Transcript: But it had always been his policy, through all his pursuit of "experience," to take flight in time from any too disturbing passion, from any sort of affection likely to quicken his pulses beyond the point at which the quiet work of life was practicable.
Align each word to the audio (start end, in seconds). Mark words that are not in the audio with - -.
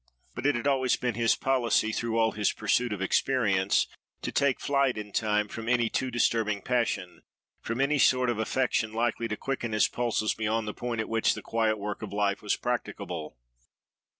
But 0.33 0.47
it 0.47 0.55
had 0.55 0.65
always 0.65 0.95
been 0.95 1.13
his 1.13 1.35
policy, 1.35 1.91
through 1.91 2.17
all 2.17 2.31
his 2.31 2.53
pursuit 2.53 2.91
of 2.91 3.03
"experience," 3.03 3.85
to 4.23 4.31
take 4.31 4.59
flight 4.59 4.97
in 4.97 5.11
time 5.11 5.47
from 5.47 5.69
any 5.69 5.91
too 5.91 6.09
disturbing 6.09 6.63
passion, 6.63 7.21
from 7.61 7.79
any 7.79 7.99
sort 7.99 8.31
of 8.31 8.39
affection 8.39 8.93
likely 8.93 9.27
to 9.27 9.37
quicken 9.37 9.73
his 9.73 9.87
pulses 9.87 10.33
beyond 10.33 10.67
the 10.67 10.73
point 10.73 11.01
at 11.01 11.07
which 11.07 11.35
the 11.35 11.43
quiet 11.43 11.77
work 11.77 12.01
of 12.01 12.11
life 12.13 12.41
was 12.41 12.55
practicable. 12.55 13.37